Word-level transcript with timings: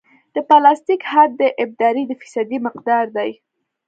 د 0.35 0.37
پلاستیک 0.47 1.01
حد 1.11 1.29
د 1.41 1.43
ابدارۍ 1.63 2.03
د 2.07 2.11
فیصدي 2.21 2.57
مقدار 2.67 3.05
دی 3.17 3.31